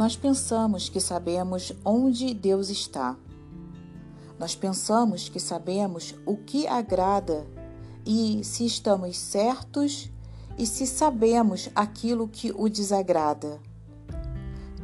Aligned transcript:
Nós 0.00 0.16
pensamos 0.16 0.88
que 0.88 0.98
sabemos 0.98 1.74
onde 1.84 2.32
Deus 2.32 2.70
está. 2.70 3.18
Nós 4.38 4.56
pensamos 4.56 5.28
que 5.28 5.38
sabemos 5.38 6.14
o 6.24 6.38
que 6.38 6.66
agrada 6.66 7.46
e 8.06 8.42
se 8.42 8.64
estamos 8.64 9.18
certos 9.18 10.10
e 10.56 10.64
se 10.64 10.86
sabemos 10.86 11.68
aquilo 11.74 12.26
que 12.26 12.50
o 12.50 12.66
desagrada. 12.70 13.60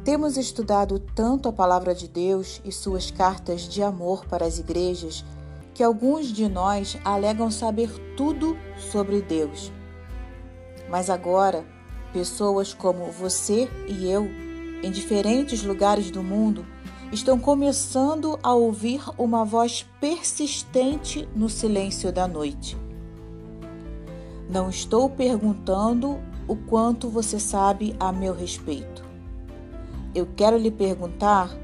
Temos 0.05 0.37
estudado 0.37 0.99
tanto 0.99 1.49
a 1.49 1.51
palavra 1.51 1.95
de 1.95 2.07
Deus 2.07 2.61
e 2.63 2.71
suas 2.71 3.09
cartas 3.09 3.61
de 3.61 3.81
amor 3.81 4.23
para 4.27 4.45
as 4.45 4.59
igrejas 4.59 5.25
que 5.73 5.81
alguns 5.81 6.27
de 6.27 6.47
nós 6.47 6.95
alegam 7.03 7.49
saber 7.49 7.89
tudo 8.15 8.55
sobre 8.91 9.23
Deus. 9.23 9.71
Mas 10.87 11.09
agora, 11.09 11.65
pessoas 12.13 12.71
como 12.71 13.11
você 13.11 13.67
e 13.87 14.07
eu, 14.07 14.46
em 14.83 14.91
diferentes 14.91 15.63
lugares 15.63 16.11
do 16.11 16.21
mundo, 16.23 16.65
estão 17.11 17.39
começando 17.39 18.37
a 18.43 18.53
ouvir 18.53 19.01
uma 19.17 19.45
voz 19.45 19.85
persistente 19.99 21.27
no 21.35 21.49
silêncio 21.49 22.11
da 22.11 22.27
noite. 22.27 22.77
Não 24.49 24.69
estou 24.69 25.09
perguntando 25.09 26.19
o 26.47 26.55
quanto 26.55 27.09
você 27.09 27.39
sabe 27.39 27.95
a 27.99 28.11
meu 28.11 28.33
respeito. 28.33 29.03
Eu 30.15 30.27
quero 30.35 30.57
lhe 30.57 30.71
perguntar: 30.71 31.55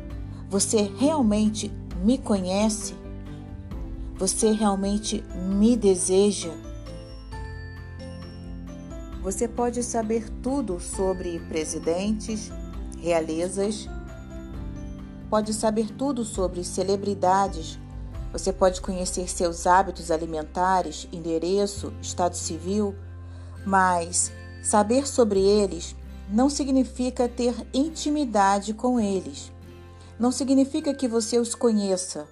você 0.50 0.92
realmente 0.98 1.72
me 2.04 2.18
conhece? 2.18 2.94
Você 4.18 4.52
realmente 4.52 5.24
me 5.36 5.76
deseja? 5.76 6.52
Você 9.22 9.48
pode 9.48 9.82
saber 9.84 10.30
tudo 10.42 10.80
sobre 10.82 11.40
presidentes, 11.48 12.52
realezas, 13.04 13.90
pode 15.30 15.54
saber 15.54 15.92
tudo 15.92 16.24
sobre 16.24 16.64
celebridades, 16.64 17.78
você 18.32 18.54
pode 18.54 18.80
conhecer 18.80 19.30
seus 19.30 19.68
hábitos 19.68 20.10
alimentares, 20.10 21.08
endereço, 21.12 21.94
estado 22.02 22.36
civil, 22.36 22.96
mas 23.66 24.32
saber 24.64 25.06
sobre 25.06 25.42
eles 25.42 25.96
não 26.30 26.50
significa 26.50 27.28
ter 27.28 27.54
intimidade 27.74 28.74
com 28.74 28.98
eles. 29.00 29.52
Não 30.18 30.32
significa 30.32 30.94
que 30.94 31.08
você 31.08 31.38
os 31.38 31.54
conheça. 31.54 32.26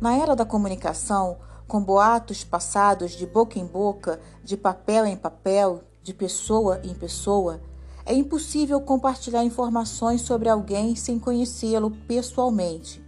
Na 0.00 0.16
era 0.16 0.34
da 0.34 0.46
comunicação, 0.46 1.36
com 1.66 1.82
boatos 1.82 2.42
passados 2.42 3.12
de 3.12 3.26
boca 3.26 3.58
em 3.58 3.66
boca, 3.66 4.18
de 4.42 4.56
papel 4.56 5.04
em 5.04 5.16
papel, 5.16 5.82
de 6.02 6.14
pessoa 6.14 6.80
em 6.82 6.94
pessoa, 6.94 7.60
é 8.08 8.14
impossível 8.14 8.80
compartilhar 8.80 9.44
informações 9.44 10.22
sobre 10.22 10.48
alguém 10.48 10.96
sem 10.96 11.18
conhecê-lo 11.18 11.90
pessoalmente. 11.90 13.04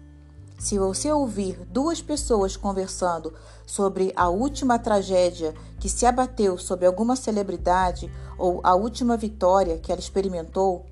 Se 0.59 0.79
você 0.79 1.11
ouvir 1.11 1.59
duas 1.71 2.03
pessoas 2.03 2.55
conversando 2.55 3.33
sobre 3.65 4.13
a 4.15 4.29
última 4.29 4.79
tragédia 4.79 5.55
que 5.79 5.89
se 5.89 6.05
abateu 6.05 6.59
sobre 6.59 6.85
alguma 6.85 7.17
celebridade 7.17 8.13
ou 8.37 8.61
a 8.63 8.75
última 8.75 9.17
vitória 9.17 9.79
que 9.79 9.91
ela 9.91 10.03
experimentou, 10.03 10.85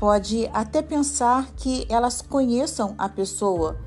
pode 0.00 0.50
até 0.52 0.82
pensar 0.82 1.52
que 1.52 1.86
elas 1.88 2.20
conheçam 2.20 2.96
a 2.98 3.08
pessoa 3.08 3.78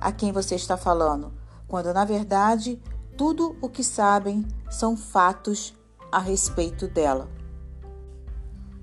a 0.00 0.10
quem 0.10 0.32
você 0.32 0.56
está 0.56 0.76
falando, 0.76 1.32
quando 1.68 1.94
na 1.94 2.04
verdade 2.04 2.82
tudo 3.16 3.56
o 3.62 3.68
que 3.68 3.84
sabem 3.84 4.44
são 4.68 4.96
fatos 4.96 5.72
a 6.10 6.18
respeito 6.18 6.88
dela. 6.88 7.41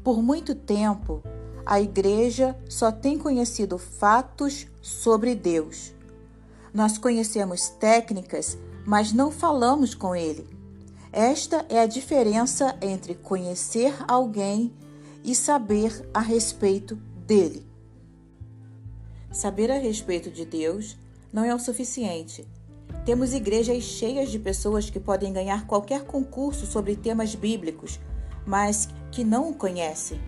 Por 0.10 0.24
muito 0.24 0.56
tempo, 0.56 1.22
a 1.64 1.80
igreja 1.80 2.58
só 2.68 2.92
tem 2.92 3.16
conhecido 3.16 3.78
fatos 3.78 4.66
sobre 4.82 5.36
Deus. 5.36 5.94
Nós 6.74 6.98
conhecemos 6.98 7.70
técnicas, 7.70 8.58
mas 8.88 9.14
não 9.14 9.30
falamos 9.30 9.94
com 9.94 10.16
Ele. 10.16 10.48
Esta 11.14 11.64
é 11.70 11.80
a 11.80 11.86
diferença 11.86 12.76
entre 12.82 13.14
conhecer 13.14 13.94
alguém 14.08 14.74
e 15.24 15.36
saber 15.36 16.10
a 16.12 16.22
respeito 16.22 16.96
dele. 17.28 17.68
Saber 19.32 19.70
a 19.70 19.78
respeito 19.78 20.32
de 20.32 20.44
Deus 20.44 20.98
não 21.32 21.44
é 21.44 21.54
o 21.54 21.60
suficiente. 21.60 22.48
Temos 23.06 23.32
igrejas 23.32 23.84
cheias 23.84 24.32
de 24.32 24.40
pessoas 24.40 24.90
que 24.90 25.00
podem 25.00 25.32
ganhar 25.32 25.68
qualquer 25.68 26.04
concurso 26.04 26.66
sobre 26.66 26.96
temas 26.96 27.36
bíblicos, 27.36 28.00
mas 28.44 28.90
que 29.12 29.24
não 29.24 29.50
o 29.50 29.54
conhecem. 29.54 30.20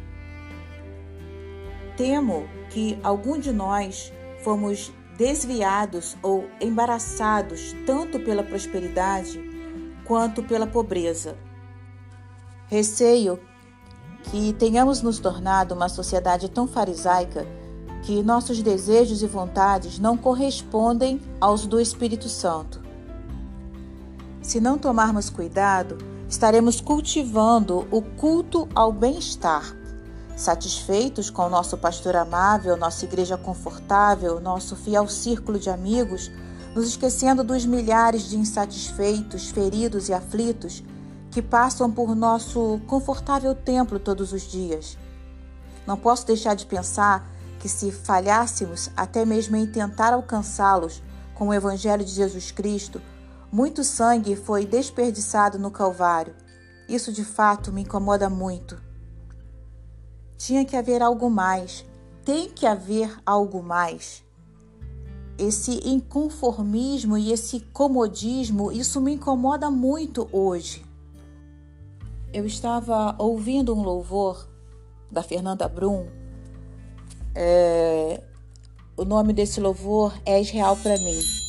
Temo 1.98 2.48
que 2.70 2.98
algum 3.04 3.40
de 3.40 3.52
nós 3.52 4.12
fomos 4.44 4.92
desviados 5.18 6.18
ou 6.24 6.46
embaraçados 6.60 7.76
tanto 7.86 8.20
pela 8.20 8.44
prosperidade 8.44 9.40
quanto 10.06 10.42
pela 10.42 10.66
pobreza. 10.66 11.38
Receio 12.68 13.40
que 14.24 14.54
tenhamos 14.54 15.02
nos 15.02 15.20
tornado 15.20 15.74
uma 15.74 15.90
sociedade 15.90 16.50
tão 16.50 16.68
farisaica 16.68 17.46
que 18.04 18.24
nossos 18.24 18.62
desejos 18.64 19.22
e 19.22 19.28
vontades 19.28 20.00
não 20.00 20.18
correspondem 20.18 21.22
aos 21.40 21.68
do 21.68 21.80
Espírito 21.80 22.28
Santo. 22.28 22.82
Se 24.42 24.60
não 24.60 24.78
tomarmos 24.78 25.30
cuidado, 25.30 25.98
estaremos 26.32 26.82
cultivando 26.82 27.86
o 27.92 28.02
culto 28.02 28.68
ao 28.74 28.92
bem-estar 28.92 29.76
Satisfeitos 30.42 31.30
com 31.30 31.44
o 31.44 31.50
nosso 31.50 31.78
pastor 31.78 32.16
amável, 32.16 32.76
nossa 32.76 33.06
igreja 33.06 33.38
confortável, 33.38 34.40
nosso 34.40 34.76
fiel 34.76 35.08
círculo 35.08 35.60
de 35.60 35.70
amigos, 35.70 36.32
nos 36.74 36.88
esquecendo 36.88 37.44
dos 37.44 37.64
milhares 37.64 38.28
de 38.28 38.38
insatisfeitos, 38.38 39.52
feridos 39.52 40.10
e 40.10 40.14
aflitos 40.14 40.84
que 41.30 41.44
passam 41.44 41.92
por 41.92 42.16
nosso 42.16 42.82
confortável 42.88 43.54
templo 43.54 44.00
todos 44.00 44.34
os 44.34 44.42
dias. 44.50 44.98
Não 45.86 45.96
posso 45.96 46.26
deixar 46.26 46.56
de 46.56 46.66
pensar 46.66 47.30
que, 47.60 47.70
se 47.70 47.92
falhássemos 47.92 48.90
até 48.98 49.24
mesmo 49.24 49.56
em 49.58 49.68
tentar 49.68 50.12
alcançá-los 50.12 51.04
com 51.36 51.50
o 51.50 51.54
Evangelho 51.54 52.04
de 52.04 52.12
Jesus 52.12 52.50
Cristo, 52.50 53.00
muito 53.52 53.84
sangue 53.84 54.36
foi 54.36 54.66
desperdiçado 54.66 55.60
no 55.60 55.70
Calvário. 55.70 56.34
Isso 56.88 57.12
de 57.12 57.26
fato 57.26 57.72
me 57.72 57.82
incomoda 57.82 58.30
muito. 58.30 58.82
Tinha 60.38 60.64
que 60.64 60.76
haver 60.76 61.02
algo 61.02 61.30
mais. 61.30 61.86
Tem 62.24 62.50
que 62.50 62.66
haver 62.66 63.14
algo 63.26 63.62
mais. 63.62 64.24
Esse 65.38 65.82
inconformismo 65.88 67.18
e 67.18 67.32
esse 67.32 67.60
comodismo, 67.60 68.72
isso 68.72 69.02
me 69.02 69.14
incomoda 69.14 69.70
muito 69.70 70.30
hoje. 70.32 70.86
Eu 72.34 72.46
estava 72.46 73.16
ouvindo 73.18 73.76
um 73.76 73.84
louvor 73.84 74.48
da 75.12 75.22
Fernanda 75.22 75.68
Brum. 75.68 76.08
É, 77.36 78.24
o 78.96 79.04
nome 79.04 79.34
desse 79.34 79.60
louvor 79.60 80.14
é 80.26 80.40
Israel 80.40 80.78
para 80.82 80.96
mim. 80.96 81.41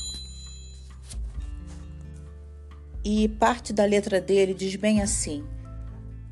E 3.05 3.29
parte 3.29 3.73
da 3.73 3.85
letra 3.85 4.21
dele 4.21 4.55
diz 4.55 4.77
bem 4.77 5.03
assim: 5.03 5.45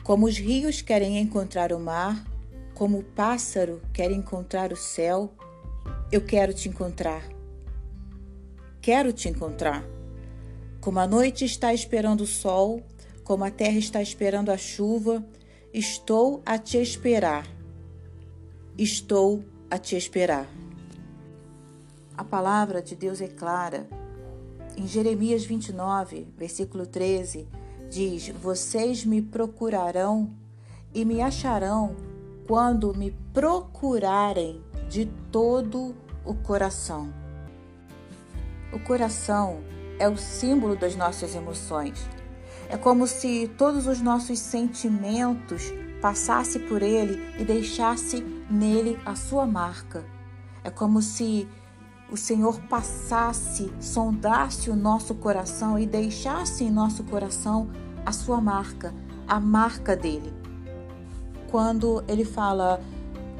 Como 0.04 0.26
os 0.26 0.38
rios 0.38 0.80
querem 0.80 1.18
encontrar 1.18 1.72
o 1.72 1.80
mar, 1.80 2.24
como 2.74 2.98
o 2.98 3.04
pássaro 3.04 3.82
quer 3.92 4.10
encontrar 4.12 4.72
o 4.72 4.76
céu, 4.76 5.32
eu 6.12 6.20
quero 6.20 6.54
te 6.54 6.68
encontrar. 6.68 7.22
Quero 8.80 9.12
te 9.12 9.28
encontrar. 9.28 9.84
Como 10.80 10.98
a 10.98 11.06
noite 11.06 11.44
está 11.44 11.74
esperando 11.74 12.22
o 12.22 12.26
sol, 12.26 12.82
como 13.24 13.44
a 13.44 13.50
terra 13.50 13.76
está 13.76 14.00
esperando 14.00 14.50
a 14.50 14.56
chuva, 14.56 15.24
estou 15.74 16.40
a 16.46 16.56
te 16.56 16.78
esperar. 16.78 17.46
Estou 18.78 19.44
a 19.70 19.76
te 19.76 19.96
esperar. 19.96 20.48
A 22.16 22.24
palavra 22.24 22.80
de 22.80 22.94
Deus 22.94 23.20
é 23.20 23.28
clara. 23.28 23.86
Em 24.76 24.86
Jeremias 24.86 25.44
29, 25.44 26.26
versículo 26.36 26.86
13, 26.86 27.48
diz: 27.90 28.28
Vocês 28.28 29.04
me 29.04 29.20
procurarão 29.20 30.30
e 30.94 31.04
me 31.04 31.20
acharão 31.20 31.96
quando 32.46 32.94
me 32.94 33.10
procurarem 33.32 34.62
de 34.88 35.06
todo 35.30 35.94
o 36.24 36.34
coração. 36.34 37.12
O 38.72 38.78
coração 38.78 39.60
é 39.98 40.08
o 40.08 40.16
símbolo 40.16 40.76
das 40.76 40.96
nossas 40.96 41.34
emoções. 41.34 42.08
É 42.68 42.76
como 42.76 43.06
se 43.06 43.50
todos 43.58 43.86
os 43.86 44.00
nossos 44.00 44.38
sentimentos 44.38 45.72
passasse 46.00 46.58
por 46.58 46.82
ele 46.82 47.20
e 47.38 47.44
deixasse 47.44 48.20
nele 48.50 48.98
a 49.04 49.14
sua 49.14 49.44
marca. 49.44 50.04
É 50.62 50.70
como 50.70 51.02
se 51.02 51.48
o 52.10 52.16
Senhor 52.16 52.60
passasse, 52.62 53.72
sondasse 53.80 54.70
o 54.70 54.76
nosso 54.76 55.14
coração 55.14 55.78
e 55.78 55.86
deixasse 55.86 56.64
em 56.64 56.70
nosso 56.70 57.04
coração 57.04 57.68
a 58.04 58.12
sua 58.12 58.40
marca, 58.40 58.92
a 59.28 59.38
marca 59.38 59.96
dele 59.96 60.40
quando 61.50 62.02
ele 62.06 62.24
fala 62.24 62.80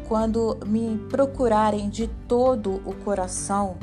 quando 0.09 0.59
me 0.67 0.99
procurarem 1.09 1.89
de 1.89 2.09
todo 2.27 2.83
o 2.85 2.93
coração, 3.05 3.77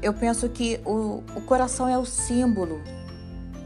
eu 0.00 0.14
penso 0.14 0.48
que 0.48 0.80
o, 0.84 1.24
o 1.34 1.40
coração 1.40 1.88
é 1.88 1.98
o 1.98 2.04
símbolo, 2.04 2.80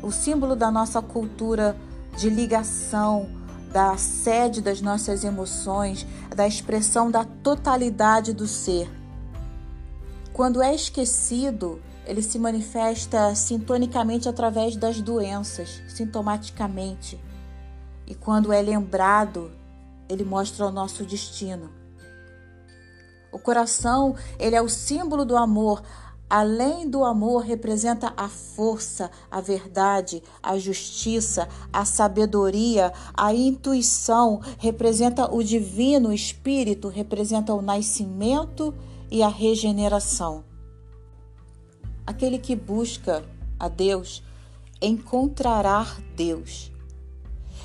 o 0.02 0.10
símbolo 0.10 0.56
da 0.56 0.70
nossa 0.70 1.02
cultura 1.02 1.76
de 2.16 2.30
ligação, 2.30 3.28
da 3.70 3.98
sede 3.98 4.62
das 4.62 4.80
nossas 4.80 5.22
emoções, 5.22 6.06
da 6.34 6.48
expressão 6.48 7.10
da 7.10 7.22
totalidade 7.24 8.32
do 8.32 8.46
ser. 8.46 8.88
Quando 10.40 10.62
é 10.62 10.74
esquecido, 10.74 11.82
ele 12.06 12.22
se 12.22 12.38
manifesta 12.38 13.34
sintonicamente 13.34 14.26
através 14.26 14.74
das 14.74 14.98
doenças, 14.98 15.82
sintomaticamente. 15.86 17.22
E 18.06 18.14
quando 18.14 18.50
é 18.50 18.62
lembrado, 18.62 19.52
ele 20.08 20.24
mostra 20.24 20.64
o 20.66 20.70
nosso 20.70 21.04
destino. 21.04 21.70
O 23.30 23.38
coração, 23.38 24.16
ele 24.38 24.56
é 24.56 24.62
o 24.62 24.68
símbolo 24.70 25.26
do 25.26 25.36
amor. 25.36 25.82
Além 26.26 26.88
do 26.88 27.04
amor, 27.04 27.42
representa 27.42 28.14
a 28.16 28.26
força, 28.30 29.10
a 29.30 29.42
verdade, 29.42 30.22
a 30.42 30.56
justiça, 30.56 31.50
a 31.70 31.84
sabedoria, 31.84 32.94
a 33.12 33.34
intuição, 33.34 34.40
representa 34.56 35.30
o 35.30 35.42
divino 35.42 36.10
espírito, 36.10 36.88
representa 36.88 37.52
o 37.52 37.60
nascimento 37.60 38.74
e 39.10 39.22
a 39.22 39.28
regeneração. 39.28 40.44
Aquele 42.06 42.38
que 42.38 42.54
busca 42.54 43.24
a 43.58 43.68
Deus 43.68 44.22
encontrará 44.80 45.86
Deus. 46.16 46.72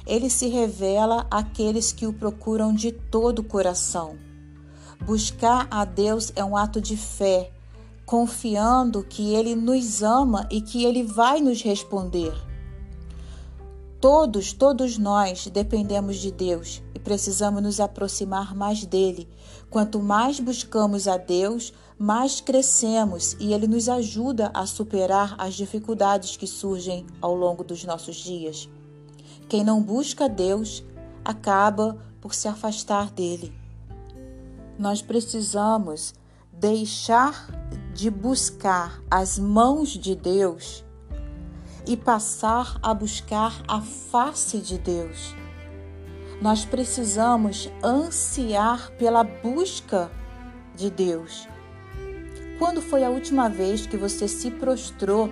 Ele 0.06 0.30
se 0.30 0.48
revela 0.48 1.26
àqueles 1.32 1.92
que 1.92 2.06
o 2.06 2.14
procuram 2.14 2.74
de 2.74 2.92
todo 2.92 3.40
o 3.40 3.44
coração. 3.44 4.18
Buscar 5.06 5.68
a 5.72 5.84
Deus 5.84 6.32
é 6.36 6.44
um 6.44 6.56
ato 6.56 6.80
de 6.80 6.96
fé, 6.96 7.52
confiando 8.06 9.04
que 9.04 9.34
Ele 9.34 9.56
nos 9.56 10.04
ama 10.04 10.48
e 10.52 10.62
que 10.62 10.86
Ele 10.86 11.04
vai 11.04 11.42
nos 11.42 11.62
responder. 11.62 12.34
Todos, 14.08 14.54
todos 14.54 15.00
nós 15.00 15.48
dependemos 15.48 16.18
de 16.18 16.30
Deus 16.32 16.84
e 16.94 17.00
precisamos 17.00 17.64
nos 17.64 17.80
aproximar 17.80 18.54
mais 18.54 18.86
dele. 18.86 19.28
Quanto 19.68 20.00
mais 20.00 20.40
buscamos 20.40 21.08
a 21.08 21.18
Deus, 21.18 21.74
mais 21.98 22.40
crescemos 22.40 23.36
e 23.40 23.52
ele 23.52 23.66
nos 23.66 23.90
ajuda 23.90 24.52
a 24.54 24.68
superar 24.68 25.34
as 25.40 25.56
dificuldades 25.56 26.38
que 26.38 26.46
surgem 26.46 27.04
ao 27.20 27.34
longo 27.34 27.64
dos 27.64 27.84
nossos 27.84 28.18
dias. 28.18 28.70
Quem 29.50 29.64
não 29.64 29.82
busca 29.82 30.30
Deus 30.30 30.84
acaba 31.24 31.98
por 32.22 32.36
se 32.36 32.48
afastar 32.48 33.10
dele. 33.10 33.52
Nós 34.78 35.02
precisamos 35.02 36.14
deixar 36.54 37.50
de 37.92 38.12
buscar 38.12 39.02
as 39.10 39.40
mãos 39.40 39.90
de 39.90 40.14
Deus 40.14 40.85
e 41.88 41.96
passar 41.96 42.78
a 42.82 42.94
buscar 42.94 43.64
a 43.68 43.82
face 43.82 44.60
de 44.60 44.78
Deus. 44.78 45.36
Nós 46.42 46.66
precisamos 46.66 47.72
ansiar 47.84 48.92
pela 48.92 49.24
busca 49.24 50.12
de 50.76 50.90
Deus. 50.90 51.48
Quando 52.60 52.82
foi 52.82 53.04
a 53.04 53.10
última 53.10 53.50
vez 53.50 53.86
que 53.86 53.98
você 53.98 54.28
se 54.28 54.52
prostrou 54.52 55.30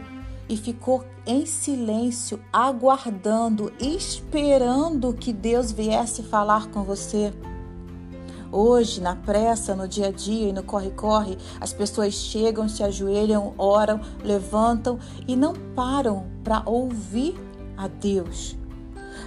e 0.48 0.58
ficou 0.58 1.06
em 1.26 1.46
silêncio, 1.46 2.40
aguardando, 2.52 3.72
esperando 3.80 5.14
que 5.14 5.32
Deus 5.32 5.72
viesse 5.72 6.24
falar 6.24 6.68
com 6.68 6.84
você? 6.84 7.34
Hoje, 8.56 9.02
na 9.02 9.16
pressa, 9.16 9.76
no 9.76 9.88
dia 9.88 10.10
a 10.10 10.12
dia 10.12 10.50
e 10.50 10.54
no 10.54 10.62
corre-corre, 10.62 11.40
as 11.60 11.74
pessoas 11.74 12.14
chegam, 12.14 12.70
se 12.70 12.84
ajoelham, 12.84 13.56
oram, 13.58 14.00
levantam 14.24 15.00
e 15.28 15.36
não 15.36 15.54
param 15.76 16.28
para 16.44 16.62
ouvir 16.64 17.36
a 17.76 17.88
Deus. 17.88 18.56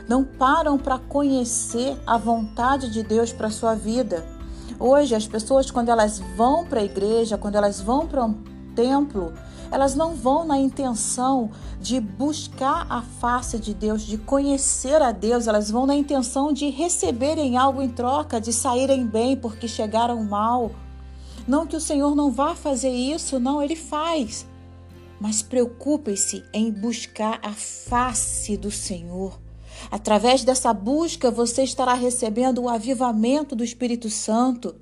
Não 0.09 0.23
param 0.23 0.79
para 0.79 1.01
conhecer 1.01 1.99
a 2.07 2.17
vontade 2.17 2.89
de 2.89 3.03
Deus 3.03 3.33
para 3.33 3.51
sua 3.51 3.75
vida. 3.75 4.25
Hoje, 4.79 5.17
as 5.17 5.27
pessoas, 5.27 5.73
quando 5.73 5.89
elas 5.89 6.21
vão 6.37 6.65
para 6.65 6.79
a 6.79 6.85
igreja, 6.85 7.37
quando 7.37 7.57
elas 7.57 7.81
vão 7.81 8.07
para 8.07 8.25
um 8.25 8.35
templo, 8.77 9.33
elas 9.71 9.95
não 9.95 10.15
vão 10.15 10.45
na 10.45 10.59
intenção 10.59 11.51
de 11.81 12.01
buscar 12.01 12.87
a 12.91 13.03
face 13.03 13.59
de 13.59 13.75
Deus, 13.75 14.03
de 14.03 14.19
conhecer 14.19 15.01
a 15.03 15.13
Deus, 15.13 15.47
elas 15.47 15.71
vão 15.71 15.87
na 15.87 15.95
intenção 15.95 16.53
de 16.53 16.69
receberem 16.71 17.57
algo 17.57 17.83
em 17.83 17.89
troca, 17.89 18.41
de 18.41 18.53
saírem 18.53 19.07
bem 19.07 19.37
porque 19.37 19.69
chegaram 19.69 20.23
mal. 20.25 20.71
Não 21.47 21.67
que 21.67 21.77
o 21.77 21.81
Senhor 21.81 22.17
não 22.17 22.31
vá 22.31 22.55
fazer 22.55 22.91
isso, 22.91 23.39
não, 23.39 23.63
ele 23.63 23.77
faz. 23.77 24.47
Mas 25.21 25.43
preocupe-se 25.43 26.45
em 26.53 26.71
buscar 26.73 27.39
a 27.43 27.53
face 27.53 28.57
do 28.57 28.71
Senhor. 28.71 29.39
Através 29.91 30.43
dessa 30.43 30.73
busca, 30.73 31.31
você 31.31 31.63
estará 31.63 31.95
recebendo 31.95 32.63
o 32.63 32.69
avivamento 32.69 33.55
do 33.55 33.63
Espírito 33.63 34.11
Santo. 34.11 34.75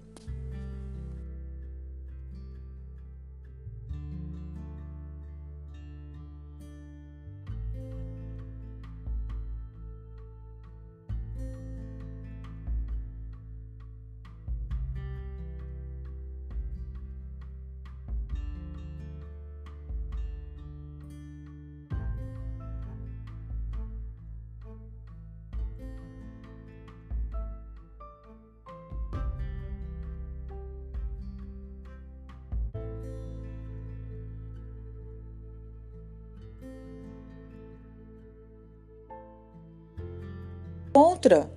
Contra. 41.25 41.51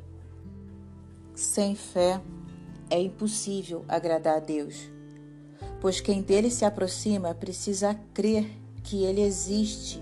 Sem 1.35 1.75
fé 1.75 2.21
é 2.89 3.01
impossível 3.01 3.83
agradar 3.85 4.37
a 4.37 4.39
Deus, 4.39 4.89
pois 5.81 5.99
quem 5.99 6.21
dele 6.21 6.49
se 6.49 6.63
aproxima 6.63 7.35
precisa 7.35 7.93
crer 8.13 8.49
que 8.81 9.03
ele 9.03 9.19
existe 9.19 10.01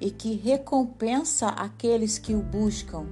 e 0.00 0.10
que 0.10 0.34
recompensa 0.34 1.48
aqueles 1.48 2.18
que 2.18 2.34
o 2.34 2.40
buscam. 2.40 3.06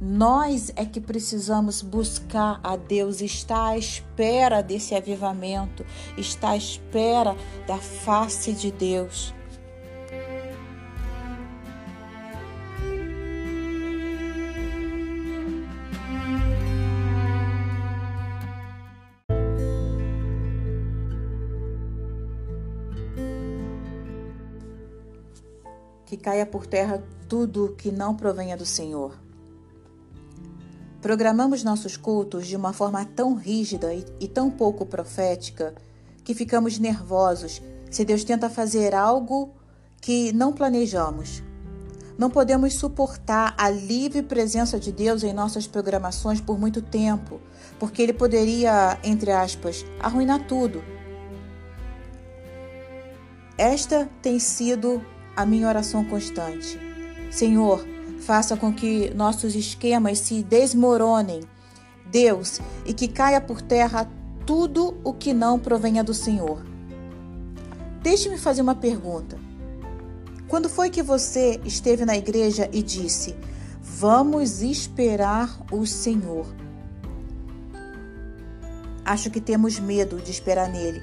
Nós 0.00 0.70
é 0.76 0.84
que 0.84 1.00
precisamos 1.00 1.82
buscar 1.82 2.60
a 2.62 2.76
Deus, 2.76 3.20
está 3.20 3.70
à 3.70 3.76
espera 3.76 4.62
desse 4.62 4.94
avivamento, 4.94 5.84
está 6.16 6.50
à 6.50 6.56
espera 6.56 7.34
da 7.66 7.78
face 7.78 8.52
de 8.52 8.70
Deus. 8.70 9.34
Caia 26.18 26.44
por 26.44 26.66
terra 26.66 27.02
tudo 27.28 27.74
que 27.78 27.90
não 27.90 28.14
provenha 28.14 28.56
do 28.56 28.66
Senhor. 28.66 29.14
Programamos 31.00 31.62
nossos 31.62 31.96
cultos 31.96 32.46
de 32.46 32.56
uma 32.56 32.72
forma 32.72 33.04
tão 33.04 33.34
rígida 33.34 33.94
e, 33.94 34.04
e 34.18 34.26
tão 34.26 34.50
pouco 34.50 34.84
profética 34.84 35.74
que 36.24 36.34
ficamos 36.34 36.78
nervosos 36.78 37.62
se 37.90 38.04
Deus 38.04 38.24
tenta 38.24 38.50
fazer 38.50 38.94
algo 38.94 39.54
que 40.00 40.32
não 40.32 40.52
planejamos. 40.52 41.42
Não 42.18 42.28
podemos 42.28 42.74
suportar 42.74 43.54
a 43.56 43.70
livre 43.70 44.22
presença 44.22 44.78
de 44.78 44.90
Deus 44.90 45.22
em 45.22 45.32
nossas 45.32 45.68
programações 45.68 46.40
por 46.40 46.58
muito 46.58 46.82
tempo, 46.82 47.40
porque 47.78 48.02
Ele 48.02 48.12
poderia, 48.12 48.98
entre 49.04 49.30
aspas, 49.30 49.86
arruinar 50.00 50.46
tudo. 50.48 50.82
Esta 53.56 54.08
tem 54.20 54.38
sido 54.38 55.00
a 55.38 55.46
minha 55.46 55.68
oração 55.68 56.04
constante. 56.04 56.78
Senhor, 57.30 57.86
faça 58.20 58.56
com 58.56 58.72
que 58.72 59.12
nossos 59.14 59.54
esquemas 59.54 60.18
se 60.18 60.42
desmoronem, 60.42 61.40
Deus, 62.04 62.60
e 62.84 62.92
que 62.92 63.06
caia 63.06 63.40
por 63.40 63.62
terra 63.62 64.10
tudo 64.44 64.96
o 65.04 65.12
que 65.12 65.32
não 65.32 65.58
provenha 65.58 66.02
do 66.02 66.12
Senhor. 66.12 66.62
Deixe-me 68.02 68.38
fazer 68.38 68.62
uma 68.62 68.74
pergunta. 68.74 69.38
Quando 70.48 70.68
foi 70.68 70.90
que 70.90 71.02
você 71.02 71.60
esteve 71.64 72.04
na 72.04 72.16
igreja 72.16 72.68
e 72.72 72.82
disse: 72.82 73.36
Vamos 73.80 74.62
esperar 74.62 75.60
o 75.70 75.86
Senhor? 75.86 76.46
acho 79.08 79.30
que 79.30 79.40
temos 79.40 79.80
medo 79.80 80.20
de 80.20 80.30
esperar 80.30 80.68
nele, 80.68 81.02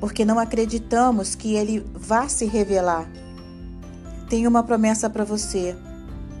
porque 0.00 0.24
não 0.24 0.38
acreditamos 0.38 1.36
que 1.36 1.54
ele 1.54 1.86
vá 1.94 2.28
se 2.28 2.44
revelar. 2.44 3.08
Tenho 4.30 4.48
uma 4.48 4.62
promessa 4.62 5.10
para 5.10 5.24
você: 5.24 5.76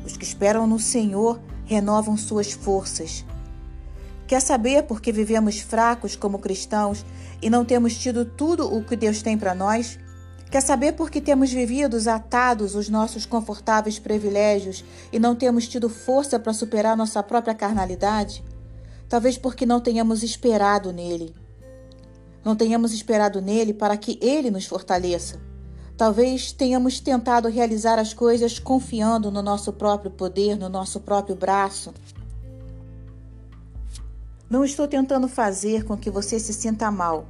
os 0.06 0.16
que 0.16 0.22
esperam 0.24 0.64
no 0.64 0.78
Senhor 0.78 1.40
renovam 1.64 2.16
suas 2.16 2.52
forças. 2.52 3.24
Quer 4.28 4.40
saber 4.40 4.84
por 4.84 5.00
que 5.00 5.10
vivemos 5.10 5.58
fracos 5.58 6.14
como 6.14 6.38
cristãos 6.38 7.04
e 7.42 7.50
não 7.50 7.64
temos 7.64 7.98
tido 7.98 8.24
tudo 8.24 8.72
o 8.72 8.84
que 8.84 8.94
Deus 8.94 9.22
tem 9.22 9.36
para 9.36 9.56
nós? 9.56 9.98
Quer 10.52 10.60
saber 10.60 10.92
por 10.92 11.10
que 11.10 11.20
temos 11.20 11.52
vivido 11.52 11.96
atados 12.08 12.76
os 12.76 12.88
nossos 12.88 13.26
confortáveis 13.26 13.98
privilégios 13.98 14.84
e 15.12 15.18
não 15.18 15.34
temos 15.34 15.66
tido 15.66 15.88
força 15.88 16.38
para 16.38 16.52
superar 16.52 16.96
nossa 16.96 17.20
própria 17.24 17.56
carnalidade? 17.56 18.44
Talvez 19.08 19.36
porque 19.36 19.66
não 19.66 19.80
tenhamos 19.80 20.22
esperado 20.22 20.92
nele. 20.92 21.34
Não 22.44 22.54
tenhamos 22.54 22.92
esperado 22.92 23.42
nele 23.42 23.74
para 23.74 23.96
que 23.96 24.16
ele 24.22 24.48
nos 24.48 24.64
fortaleça. 24.64 25.49
Talvez 26.00 26.50
tenhamos 26.50 26.98
tentado 26.98 27.46
realizar 27.50 27.98
as 27.98 28.14
coisas 28.14 28.58
confiando 28.58 29.30
no 29.30 29.42
nosso 29.42 29.70
próprio 29.70 30.10
poder, 30.10 30.56
no 30.56 30.66
nosso 30.66 30.98
próprio 30.98 31.36
braço. 31.36 31.92
Não 34.48 34.64
estou 34.64 34.88
tentando 34.88 35.28
fazer 35.28 35.84
com 35.84 35.98
que 35.98 36.10
você 36.10 36.40
se 36.40 36.54
sinta 36.54 36.90
mal. 36.90 37.26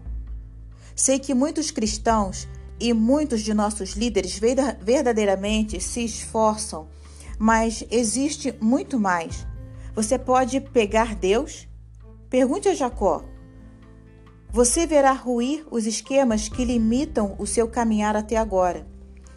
Sei 0.95 1.19
que 1.19 1.35
muitos 1.35 1.73
cristãos 1.73 2.47
e 2.79 2.93
muitos 2.93 3.41
de 3.41 3.53
nossos 3.53 3.95
líderes 3.95 4.39
verdadeiramente 4.39 5.81
se 5.81 6.05
esforçam, 6.05 6.87
mas 7.41 7.83
existe 7.91 8.55
muito 8.61 9.01
mais. 9.01 9.45
Você 9.97 10.17
pode 10.17 10.61
pegar 10.61 11.17
Deus? 11.17 11.67
Pergunte 12.29 12.69
a 12.69 12.75
Jacó. 12.77 13.25
Você 14.53 14.85
verá 14.85 15.13
ruir 15.13 15.65
os 15.71 15.87
esquemas 15.87 16.49
que 16.49 16.65
limitam 16.65 17.37
o 17.39 17.47
seu 17.47 17.69
caminhar 17.69 18.17
até 18.17 18.37
agora. 18.37 18.85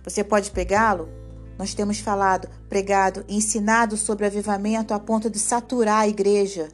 Você 0.03 0.23
pode 0.23 0.49
pegá-lo? 0.49 1.07
Nós 1.55 1.75
temos 1.75 1.99
falado, 1.99 2.49
pregado, 2.67 3.23
ensinado 3.29 3.95
sobre 3.95 4.25
avivamento 4.25 4.91
a 4.91 4.99
ponto 4.99 5.29
de 5.29 5.37
saturar 5.37 5.99
a 5.99 6.07
igreja. 6.07 6.69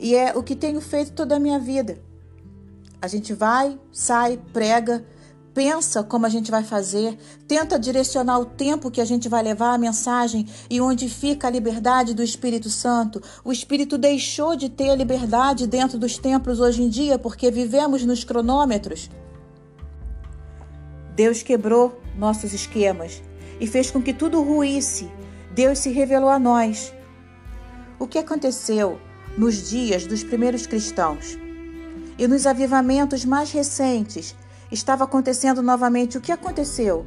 E 0.00 0.16
é 0.16 0.36
o 0.36 0.42
que 0.42 0.56
tenho 0.56 0.80
feito 0.80 1.12
toda 1.12 1.36
a 1.36 1.38
minha 1.38 1.60
vida. 1.60 2.02
A 3.00 3.06
gente 3.06 3.32
vai, 3.32 3.78
sai, 3.92 4.36
prega, 4.52 5.04
pensa 5.54 6.02
como 6.02 6.26
a 6.26 6.28
gente 6.28 6.50
vai 6.50 6.62
fazer, 6.64 7.16
tenta 7.48 7.78
direcionar 7.78 8.38
o 8.38 8.44
tempo 8.44 8.90
que 8.90 9.00
a 9.00 9.04
gente 9.04 9.28
vai 9.28 9.42
levar 9.42 9.72
a 9.72 9.78
mensagem 9.78 10.46
e 10.68 10.80
onde 10.80 11.08
fica 11.08 11.46
a 11.46 11.50
liberdade 11.50 12.12
do 12.12 12.22
Espírito 12.22 12.68
Santo. 12.68 13.22
O 13.44 13.52
Espírito 13.52 13.96
deixou 13.96 14.56
de 14.56 14.68
ter 14.68 14.94
liberdade 14.96 15.66
dentro 15.66 15.98
dos 15.98 16.18
templos 16.18 16.60
hoje 16.60 16.82
em 16.82 16.88
dia 16.88 17.18
porque 17.18 17.50
vivemos 17.50 18.04
nos 18.04 18.24
cronômetros. 18.24 19.08
Deus 21.14 21.42
quebrou 21.42 21.98
nossos 22.18 22.52
esquemas 22.52 23.22
e 23.60 23.66
fez 23.66 23.90
com 23.90 24.02
que 24.02 24.12
tudo 24.12 24.42
ruísse. 24.42 25.08
Deus 25.54 25.78
se 25.78 25.90
revelou 25.90 26.28
a 26.28 26.38
nós. 26.38 26.92
O 27.98 28.08
que 28.08 28.18
aconteceu? 28.18 28.98
nos 29.36 29.68
dias 29.68 30.06
dos 30.06 30.22
primeiros 30.22 30.66
cristãos. 30.66 31.38
E 32.16 32.26
nos 32.28 32.46
avivamentos 32.46 33.24
mais 33.24 33.50
recentes 33.50 34.34
estava 34.70 35.04
acontecendo 35.04 35.62
novamente. 35.62 36.18
O 36.18 36.20
que 36.20 36.32
aconteceu? 36.32 37.06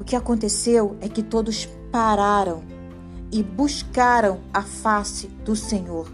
O 0.00 0.04
que 0.04 0.16
aconteceu 0.16 0.96
é 1.00 1.08
que 1.08 1.22
todos 1.22 1.68
pararam 1.90 2.62
e 3.32 3.42
buscaram 3.42 4.40
a 4.52 4.62
face 4.62 5.26
do 5.44 5.56
Senhor. 5.56 6.12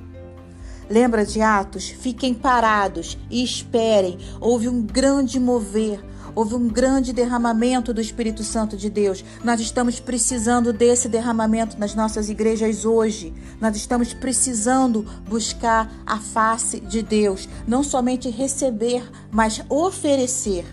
Lembra 0.89 1.25
de 1.25 1.41
Atos? 1.41 1.89
Fiquem 1.89 2.35
parados 2.35 3.19
e 3.31 3.43
esperem. 3.43 4.19
Houve 4.41 4.69
um 4.69 4.83
grande 4.83 5.41
mover, 5.41 6.05
Houve 6.35 6.55
um 6.55 6.67
grande 6.67 7.13
derramamento 7.13 7.93
do 7.93 8.01
Espírito 8.01 8.43
Santo 8.43 8.75
de 8.75 8.89
Deus. 8.89 9.23
Nós 9.45 9.61
estamos 9.61 10.01
precisando 10.01 10.73
desse 10.73 11.07
derramamento 11.09 11.79
nas 11.79 11.95
nossas 11.95 12.31
igrejas 12.31 12.87
hoje. 12.87 13.35
Nós 13.61 13.77
estamos 13.77 14.15
precisando 14.15 15.03
buscar 15.29 15.93
a 16.07 16.19
face 16.19 16.81
de 16.81 17.03
Deus, 17.03 17.49
não 17.69 17.83
somente 17.83 18.31
receber, 18.31 19.07
mas 19.31 19.63
oferecer. 19.69 20.65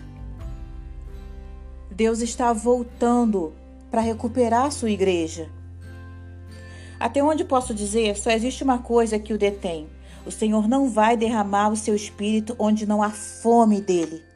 Deus 1.90 2.20
está 2.20 2.54
voltando 2.54 3.52
para 3.90 4.00
recuperar 4.00 4.64
a 4.64 4.70
sua 4.70 4.90
igreja. 4.90 5.50
Até 6.98 7.22
onde 7.22 7.44
posso 7.44 7.74
dizer, 7.74 8.16
só 8.16 8.30
existe 8.30 8.64
uma 8.64 8.78
coisa 8.78 9.18
que 9.18 9.34
o 9.34 9.38
detém. 9.38 9.88
O 10.24 10.30
Senhor 10.30 10.66
não 10.66 10.88
vai 10.88 11.18
derramar 11.18 11.68
o 11.68 11.76
seu 11.76 11.94
espírito 11.94 12.56
onde 12.58 12.86
não 12.86 13.02
há 13.02 13.10
fome 13.10 13.80
dele. 13.80 14.29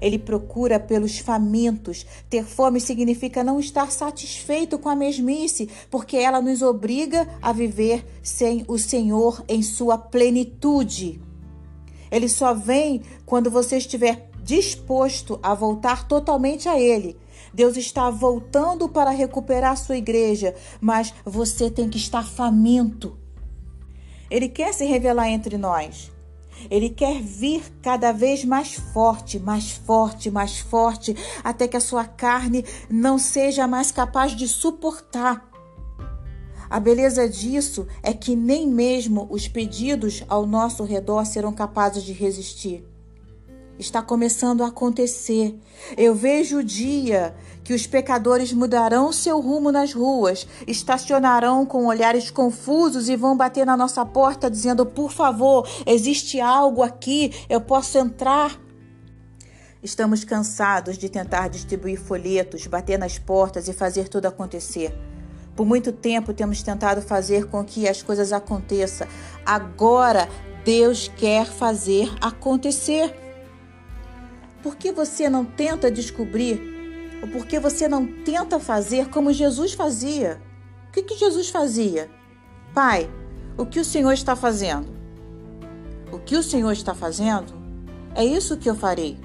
Ele 0.00 0.18
procura 0.18 0.78
pelos 0.78 1.18
famintos. 1.18 2.06
Ter 2.28 2.44
fome 2.44 2.80
significa 2.80 3.44
não 3.44 3.60
estar 3.60 3.90
satisfeito 3.90 4.78
com 4.78 4.88
a 4.88 4.96
mesmice, 4.96 5.68
porque 5.90 6.16
ela 6.16 6.40
nos 6.40 6.62
obriga 6.62 7.28
a 7.40 7.52
viver 7.52 8.04
sem 8.22 8.64
o 8.68 8.78
Senhor 8.78 9.44
em 9.48 9.62
sua 9.62 9.96
plenitude. 9.98 11.20
Ele 12.10 12.28
só 12.28 12.54
vem 12.54 13.02
quando 13.24 13.50
você 13.50 13.76
estiver 13.78 14.30
disposto 14.42 15.40
a 15.42 15.54
voltar 15.54 16.06
totalmente 16.06 16.68
a 16.68 16.78
Ele. 16.78 17.16
Deus 17.52 17.76
está 17.76 18.10
voltando 18.10 18.88
para 18.88 19.10
recuperar 19.10 19.76
sua 19.76 19.96
igreja, 19.96 20.54
mas 20.80 21.12
você 21.24 21.70
tem 21.70 21.88
que 21.88 21.98
estar 21.98 22.22
faminto. 22.22 23.18
Ele 24.30 24.48
quer 24.48 24.72
se 24.72 24.84
revelar 24.84 25.28
entre 25.28 25.56
nós. 25.56 26.12
Ele 26.70 26.88
quer 26.88 27.20
vir 27.20 27.62
cada 27.82 28.12
vez 28.12 28.44
mais 28.44 28.74
forte, 28.74 29.38
mais 29.38 29.72
forte, 29.72 30.30
mais 30.30 30.58
forte, 30.58 31.16
até 31.44 31.68
que 31.68 31.76
a 31.76 31.80
sua 31.80 32.04
carne 32.04 32.64
não 32.90 33.18
seja 33.18 33.66
mais 33.66 33.90
capaz 33.90 34.32
de 34.32 34.48
suportar. 34.48 35.48
A 36.68 36.80
beleza 36.80 37.28
disso 37.28 37.86
é 38.02 38.12
que 38.12 38.34
nem 38.34 38.68
mesmo 38.68 39.26
os 39.30 39.46
pedidos 39.46 40.24
ao 40.28 40.46
nosso 40.46 40.82
redor 40.82 41.24
serão 41.24 41.52
capazes 41.52 42.02
de 42.02 42.12
resistir 42.12 42.84
está 43.78 44.02
começando 44.02 44.62
a 44.62 44.68
acontecer. 44.68 45.58
Eu 45.96 46.14
vejo 46.14 46.58
o 46.58 46.64
dia 46.64 47.34
que 47.62 47.74
os 47.74 47.86
pecadores 47.86 48.52
mudarão 48.52 49.12
seu 49.12 49.40
rumo 49.40 49.72
nas 49.72 49.92
ruas, 49.92 50.46
estacionarão 50.66 51.66
com 51.66 51.86
olhares 51.86 52.30
confusos 52.30 53.08
e 53.08 53.16
vão 53.16 53.36
bater 53.36 53.66
na 53.66 53.76
nossa 53.76 54.04
porta 54.04 54.50
dizendo: 54.50 54.86
Por 54.86 55.10
favor, 55.10 55.68
existe 55.84 56.40
algo 56.40 56.82
aqui, 56.82 57.32
eu 57.48 57.60
posso 57.60 57.98
entrar. 57.98 58.58
Estamos 59.82 60.24
cansados 60.24 60.96
de 60.98 61.08
tentar 61.08 61.48
distribuir 61.48 62.00
folhetos, 62.00 62.66
bater 62.66 62.98
nas 62.98 63.18
portas 63.18 63.68
e 63.68 63.72
fazer 63.72 64.08
tudo 64.08 64.26
acontecer. 64.26 64.92
Por 65.54 65.64
muito 65.64 65.90
tempo 65.90 66.34
temos 66.34 66.62
tentado 66.62 67.00
fazer 67.00 67.46
com 67.46 67.64
que 67.64 67.88
as 67.88 68.02
coisas 68.02 68.32
aconteçam. 68.32 69.06
Agora 69.44 70.28
Deus 70.64 71.08
quer 71.16 71.46
fazer 71.46 72.12
acontecer. 72.20 73.25
Por 74.66 74.74
que 74.74 74.90
você 74.90 75.30
não 75.30 75.44
tenta 75.44 75.92
descobrir? 75.92 76.60
Ou 77.22 77.28
por 77.28 77.46
que 77.46 77.56
você 77.60 77.86
não 77.86 78.04
tenta 78.04 78.58
fazer 78.58 79.08
como 79.10 79.32
Jesus 79.32 79.74
fazia? 79.74 80.42
O 80.88 80.90
que, 80.90 81.04
que 81.04 81.16
Jesus 81.16 81.50
fazia? 81.50 82.10
Pai, 82.74 83.08
o 83.56 83.64
que 83.64 83.78
o 83.78 83.84
Senhor 83.84 84.10
está 84.10 84.34
fazendo? 84.34 84.88
O 86.10 86.18
que 86.18 86.34
o 86.34 86.42
Senhor 86.42 86.72
está 86.72 86.96
fazendo? 86.96 87.54
É 88.12 88.24
isso 88.24 88.56
que 88.56 88.68
eu 88.68 88.74
farei. 88.74 89.16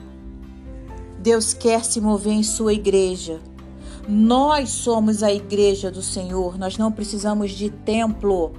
Deus 1.17 1.55
quer 1.55 1.83
se 1.85 1.99
mover 1.99 2.33
em 2.33 2.43
sua 2.43 2.73
igreja. 2.73 3.39
Nós 4.07 4.69
somos 4.69 5.23
a 5.23 5.33
igreja 5.33 5.89
do 5.89 6.03
Senhor, 6.03 6.55
nós 6.55 6.77
não 6.77 6.91
precisamos 6.91 7.49
de 7.49 7.71
templo. 7.71 8.53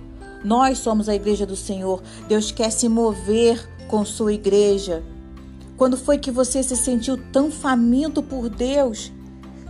Nós 0.44 0.78
somos 0.78 1.08
a 1.08 1.14
igreja 1.14 1.46
do 1.46 1.54
Senhor. 1.54 2.02
Deus 2.26 2.50
quer 2.50 2.72
se 2.72 2.88
mover 2.88 3.70
com 3.86 4.04
sua 4.04 4.32
igreja. 4.32 5.04
Quando 5.76 5.96
foi 5.96 6.18
que 6.18 6.30
você 6.30 6.62
se 6.62 6.76
sentiu 6.76 7.16
tão 7.32 7.50
faminto 7.50 8.22
por 8.22 8.48
Deus 8.48 9.12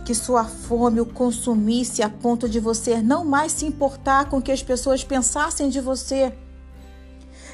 que 0.05 0.13
sua 0.13 0.43
fome 0.43 0.99
o 0.99 1.05
consumisse 1.05 2.01
a 2.01 2.09
ponto 2.09 2.49
de 2.49 2.59
você 2.59 3.01
não 3.01 3.23
mais 3.23 3.53
se 3.53 3.65
importar 3.65 4.29
com 4.29 4.37
o 4.37 4.41
que 4.41 4.51
as 4.51 4.61
pessoas 4.61 5.03
pensassem 5.03 5.69
de 5.69 5.79
você? 5.79 6.33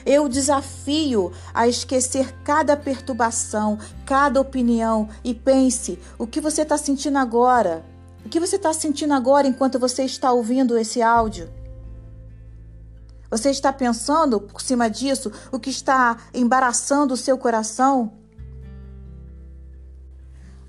Eu 0.06 0.28
desafio 0.28 1.32
a 1.54 1.68
esquecer 1.68 2.34
cada 2.44 2.76
perturbação, 2.76 3.78
cada 4.06 4.42
opinião 4.42 5.10
e 5.24 5.34
pense 5.34 6.00
o 6.18 6.26
que 6.26 6.42
você 6.42 6.64
está 6.64 6.78
sentindo 6.78 7.18
agora. 7.18 7.86
O 8.26 8.30
que 8.30 8.40
você 8.40 8.56
está 8.56 8.74
sentindo 8.74 9.14
agora 9.14 9.48
enquanto 9.48 9.78
você 9.78 10.04
está 10.04 10.32
ouvindo 10.32 10.78
esse 10.78 11.02
áudio? 11.02 11.50
Você 13.30 13.52
está 13.52 13.72
pensando 13.72 14.42
por 14.42 14.60
cima 14.60 14.90
disso 14.90 15.32
o 15.52 15.60
que 15.60 15.70
está 15.70 16.18
embaraçando 16.34 17.14
o 17.14 17.18
seu 17.18 17.38
coração? 17.38 18.19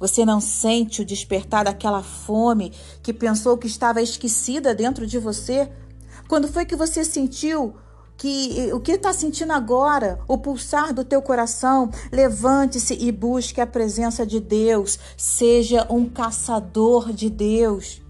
Você 0.01 0.25
não 0.25 0.41
sente 0.41 1.03
o 1.03 1.05
despertar 1.05 1.67
daquela 1.67 2.03
fome 2.03 2.73
que 3.03 3.13
pensou 3.13 3.59
que 3.59 3.67
estava 3.67 4.01
esquecida 4.01 4.75
dentro 4.75 5.07
de 5.07 5.19
você? 5.19 5.71
Quando 6.27 6.49
foi 6.49 6.65
que 6.65 6.75
você 6.75 7.05
sentiu 7.05 7.75
que 8.17 8.71
o 8.73 8.81
que 8.81 8.93
está 8.93 9.13
sentindo 9.13 9.53
agora, 9.53 10.19
o 10.27 10.39
pulsar 10.39 10.95
do 10.95 11.05
teu 11.05 11.21
coração, 11.21 11.91
levante-se 12.11 12.95
e 12.95 13.13
busque 13.13 13.61
a 13.61 13.67
presença 13.67 14.27
de 14.27 14.41
Deus. 14.41 14.99
Seja 15.17 15.87
um 15.91 16.07
caçador 16.09 17.13
de 17.13 17.29
Deus. 17.29 18.01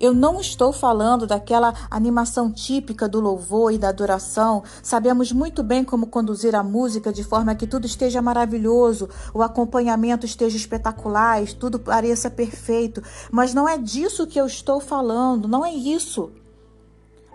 Eu 0.00 0.14
não 0.14 0.40
estou 0.40 0.72
falando 0.72 1.26
daquela 1.26 1.74
animação 1.90 2.50
típica 2.50 3.06
do 3.06 3.20
louvor 3.20 3.70
e 3.70 3.76
da 3.76 3.90
adoração. 3.90 4.62
Sabemos 4.82 5.30
muito 5.30 5.62
bem 5.62 5.84
como 5.84 6.06
conduzir 6.06 6.54
a 6.54 6.62
música 6.62 7.12
de 7.12 7.22
forma 7.22 7.54
que 7.54 7.66
tudo 7.66 7.84
esteja 7.84 8.22
maravilhoso, 8.22 9.10
o 9.34 9.42
acompanhamento 9.42 10.24
esteja 10.24 10.56
espetacular, 10.56 11.46
tudo 11.58 11.78
pareça 11.78 12.30
perfeito. 12.30 13.02
Mas 13.30 13.52
não 13.52 13.68
é 13.68 13.76
disso 13.76 14.26
que 14.26 14.40
eu 14.40 14.46
estou 14.46 14.80
falando, 14.80 15.46
não 15.46 15.66
é 15.66 15.70
isso. 15.70 16.30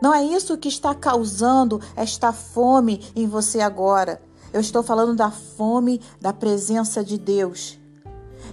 Não 0.01 0.12
é 0.12 0.24
isso 0.24 0.57
que 0.57 0.67
está 0.67 0.95
causando 0.95 1.79
esta 1.95 2.34
fome 2.34 3.00
em 3.15 3.27
você 3.27 3.62
agora. 3.62 4.19
Eu 4.51 4.60
estou 4.60 4.81
falando 4.81 5.15
da 5.15 5.29
fome 5.29 6.01
da 6.19 6.34
presença 6.34 7.03
de 7.03 7.19
Deus. 7.19 7.77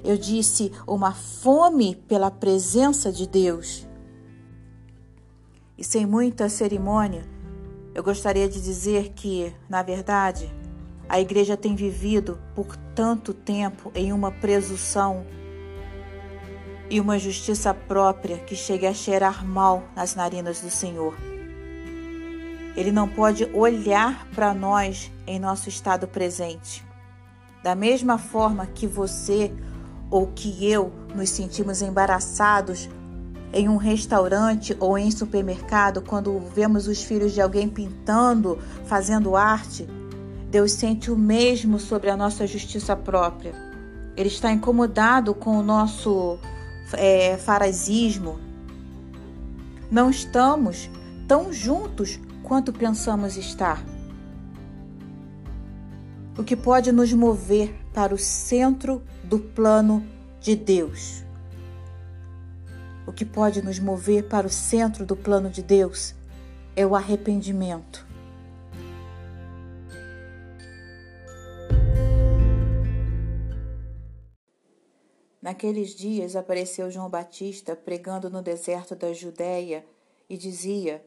Eu 0.05 0.19
disse 0.19 0.71
uma 0.87 1.13
fome 1.13 1.95
pela 1.95 2.31
presença 2.31 3.11
de 3.11 3.27
Deus. 3.27 3.91
E 5.83 5.85
sem 5.85 6.07
muita 6.07 6.49
cerimônia, 6.49 7.25
eu 7.93 8.05
gostaria 8.05 8.49
de 8.49 8.63
dizer 8.63 9.09
que, 9.17 9.53
na 9.69 9.83
verdade, 9.83 10.49
a 11.09 11.21
igreja 11.21 11.57
tem 11.57 11.75
vivido 11.75 12.39
por 12.55 12.77
tanto 12.95 13.35
tempo 13.35 13.91
em 13.93 14.13
uma 14.13 14.31
presunção 14.31 15.27
e 16.89 17.01
uma 17.01 17.19
justiça 17.19 17.75
própria 17.75 18.39
que 18.39 18.55
chega 18.55 18.91
a 18.91 18.95
cheirar 18.95 19.45
mal 19.45 19.83
nas 19.97 20.15
narinas 20.15 20.61
do 20.61 20.71
Senhor. 20.71 21.17
Ele 22.77 22.93
não 22.93 23.09
pode 23.09 23.45
olhar 23.53 24.29
para 24.37 24.55
nós 24.55 25.11
em 25.27 25.41
nosso 25.41 25.69
estado 25.69 26.07
presente. 26.07 26.87
Da 27.61 27.75
mesma 27.75 28.19
forma 28.19 28.67
que 28.67 28.87
você 28.87 29.53
ou 30.09 30.29
que 30.29 30.65
eu 30.65 30.93
nos 31.13 31.31
sentimos 31.31 31.83
embaraçados 31.83 32.89
em 33.53 33.69
um 33.69 33.77
restaurante 33.77 34.77
ou 34.81 34.97
em 34.97 35.11
supermercado, 35.11 36.01
quando 36.01 36.39
vemos 36.55 36.89
os 36.89 37.03
filhos 37.03 37.33
de 37.33 37.41
alguém 37.41 37.69
pintando, 37.69 38.59
fazendo 38.87 39.37
arte, 39.37 39.87
Deus 40.51 40.73
sente 40.73 41.11
o 41.11 41.17
mesmo 41.17 41.79
sobre 41.79 42.11
a 42.11 42.17
nossa 42.17 42.47
justiça 42.47 42.97
própria. 42.97 43.55
Ele 44.17 44.29
está 44.29 44.51
incomodado 44.51 45.35
com 45.35 45.59
o 45.59 45.63
nosso 45.63 46.39
é. 46.95 47.39
Não 49.91 50.11
estamos 50.11 50.91
tão 51.27 51.53
juntos 51.53 52.19
quanto 52.43 52.73
pensamos 52.73 53.37
estar. 53.37 53.83
O 56.37 56.43
que 56.43 56.57
pode 56.57 56.91
nos 56.93 57.13
mover 57.13 57.75
para 57.93 58.15
o 58.15 58.19
centro 58.19 59.03
do 59.25 59.39
plano 59.39 60.05
de 60.41 60.57
Deus. 60.57 61.23
O 63.07 63.13
que 63.13 63.25
pode 63.25 63.61
nos 63.63 63.81
mover 63.81 64.29
para 64.29 64.47
o 64.47 64.51
centro 64.51 65.05
do 65.05 65.17
plano 65.17 65.51
de 65.51 65.61
Deus 65.61 66.15
é 66.77 66.87
o 66.87 66.95
arrependimento. 66.95 68.07
Naqueles 75.43 75.97
dias 75.97 76.37
apareceu 76.37 76.89
João 76.89 77.11
Batista 77.11 77.75
pregando 77.75 78.31
no 78.31 78.41
deserto 78.41 78.95
da 78.95 79.13
Judéia 79.13 79.85
e 80.31 80.37
dizia: 80.37 81.05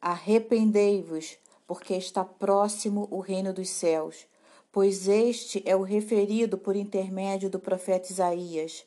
Arrependei-vos, 0.00 1.36
porque 1.66 1.94
está 1.94 2.24
próximo 2.24 3.08
o 3.10 3.18
reino 3.18 3.52
dos 3.52 3.68
céus, 3.68 4.26
pois 4.70 5.08
este 5.08 5.60
é 5.66 5.74
o 5.74 5.82
referido 5.82 6.56
por 6.56 6.76
intermédio 6.76 7.50
do 7.50 7.58
profeta 7.58 8.12
Isaías. 8.12 8.86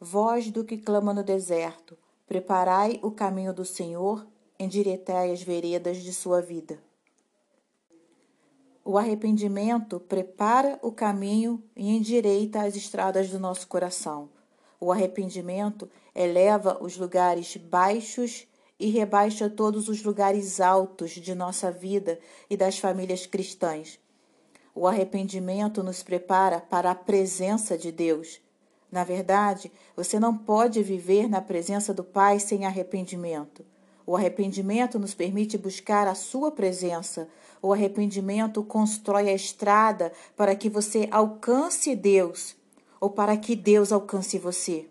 Voz 0.00 0.52
do 0.52 0.64
que 0.64 0.78
clama 0.78 1.12
no 1.12 1.24
deserto: 1.24 1.98
Preparai 2.24 3.00
o 3.02 3.10
caminho 3.10 3.52
do 3.52 3.64
Senhor, 3.64 4.24
endireitai 4.56 5.32
as 5.32 5.42
veredas 5.42 5.96
de 5.96 6.12
sua 6.12 6.40
vida. 6.40 6.80
O 8.84 8.96
arrependimento 8.96 9.98
prepara 9.98 10.78
o 10.82 10.92
caminho 10.92 11.60
e 11.76 11.90
endireita 11.90 12.62
as 12.62 12.76
estradas 12.76 13.28
do 13.28 13.40
nosso 13.40 13.66
coração. 13.66 14.28
O 14.80 14.92
arrependimento 14.92 15.90
eleva 16.14 16.78
os 16.80 16.96
lugares 16.96 17.56
baixos 17.56 18.46
e 18.78 18.90
rebaixa 18.90 19.50
todos 19.50 19.88
os 19.88 20.04
lugares 20.04 20.60
altos 20.60 21.10
de 21.10 21.34
nossa 21.34 21.72
vida 21.72 22.20
e 22.48 22.56
das 22.56 22.78
famílias 22.78 23.26
cristãs. 23.26 23.98
O 24.72 24.86
arrependimento 24.86 25.82
nos 25.82 26.04
prepara 26.04 26.60
para 26.60 26.92
a 26.92 26.94
presença 26.94 27.76
de 27.76 27.90
Deus 27.90 28.40
na 28.90 29.04
verdade, 29.04 29.70
você 29.94 30.18
não 30.18 30.36
pode 30.36 30.82
viver 30.82 31.28
na 31.28 31.40
presença 31.40 31.92
do 31.92 32.02
Pai 32.02 32.40
sem 32.40 32.64
arrependimento. 32.64 33.64
O 34.06 34.16
arrependimento 34.16 34.98
nos 34.98 35.14
permite 35.14 35.58
buscar 35.58 36.06
a 36.06 36.14
Sua 36.14 36.50
presença. 36.50 37.28
O 37.60 37.72
arrependimento 37.72 38.62
constrói 38.64 39.28
a 39.28 39.34
estrada 39.34 40.12
para 40.34 40.54
que 40.54 40.70
você 40.70 41.06
alcance 41.10 41.94
Deus 41.94 42.56
ou 42.98 43.10
para 43.10 43.36
que 43.36 43.54
Deus 43.54 43.92
alcance 43.92 44.38
você. 44.38 44.86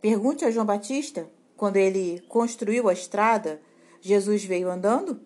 Pergunte 0.00 0.44
a 0.44 0.50
João 0.50 0.66
Batista, 0.66 1.30
quando 1.56 1.76
ele 1.76 2.20
construiu 2.28 2.88
a 2.88 2.92
estrada, 2.92 3.60
Jesus 4.00 4.44
veio 4.44 4.70
andando? 4.70 5.20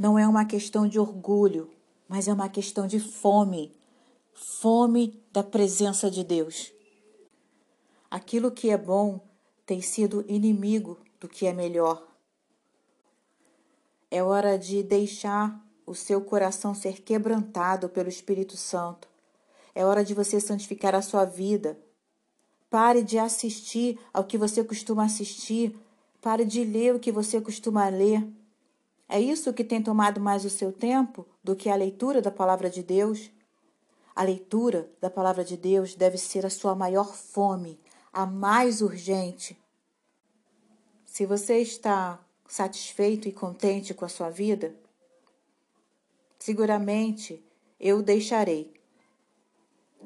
Não 0.00 0.18
é 0.18 0.26
uma 0.26 0.44
questão 0.44 0.88
de 0.88 0.98
orgulho, 0.98 1.70
mas 2.08 2.26
é 2.26 2.32
uma 2.32 2.48
questão 2.48 2.88
de 2.88 2.98
fome 2.98 3.72
fome 4.40 5.22
da 5.30 5.42
presença 5.42 6.10
de 6.10 6.24
Deus. 6.24 6.72
Aquilo 8.10 8.50
que 8.50 8.70
é 8.70 8.78
bom 8.78 9.20
tem 9.66 9.82
sido 9.82 10.24
inimigo 10.26 10.98
do 11.20 11.28
que 11.28 11.46
é 11.46 11.52
melhor. 11.52 12.08
É 14.10 14.22
hora 14.22 14.58
de 14.58 14.82
deixar 14.82 15.64
o 15.86 15.94
seu 15.94 16.20
coração 16.20 16.74
ser 16.74 17.02
quebrantado 17.02 17.88
pelo 17.88 18.08
Espírito 18.08 18.56
Santo. 18.56 19.08
É 19.74 19.84
hora 19.84 20.02
de 20.02 20.14
você 20.14 20.40
santificar 20.40 20.94
a 20.94 21.02
sua 21.02 21.24
vida. 21.24 21.78
Pare 22.68 23.02
de 23.02 23.18
assistir 23.18 23.98
ao 24.12 24.24
que 24.24 24.38
você 24.38 24.64
costuma 24.64 25.04
assistir. 25.04 25.78
Pare 26.20 26.44
de 26.44 26.64
ler 26.64 26.94
o 26.94 26.98
que 26.98 27.12
você 27.12 27.40
costuma 27.40 27.88
ler. 27.88 28.26
É 29.12 29.20
isso 29.20 29.52
que 29.52 29.64
tem 29.64 29.82
tomado 29.82 30.20
mais 30.20 30.44
o 30.44 30.50
seu 30.50 30.72
tempo 30.72 31.26
do 31.42 31.56
que 31.56 31.68
a 31.68 31.74
leitura 31.74 32.22
da 32.22 32.30
palavra 32.30 32.70
de 32.70 32.80
Deus? 32.80 33.28
A 34.14 34.22
leitura 34.22 34.88
da 35.00 35.10
palavra 35.10 35.42
de 35.42 35.56
Deus 35.56 35.96
deve 35.96 36.16
ser 36.16 36.46
a 36.46 36.50
sua 36.50 36.76
maior 36.76 37.12
fome, 37.12 37.80
a 38.12 38.24
mais 38.24 38.80
urgente. 38.80 39.60
Se 41.04 41.26
você 41.26 41.58
está 41.58 42.24
satisfeito 42.46 43.26
e 43.26 43.32
contente 43.32 43.92
com 43.92 44.04
a 44.04 44.08
sua 44.08 44.30
vida, 44.30 44.76
seguramente 46.38 47.44
eu 47.80 47.98
o 47.98 48.02
deixarei. 48.04 48.72